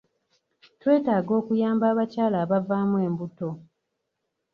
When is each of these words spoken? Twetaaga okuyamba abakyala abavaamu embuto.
Twetaaga 0.81 1.31
okuyamba 1.39 1.85
abakyala 1.91 2.37
abavaamu 2.45 2.97
embuto. 3.07 3.49